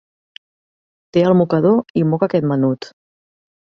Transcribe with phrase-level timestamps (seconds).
[1.17, 2.93] Té el mocador, i moca aquest menut!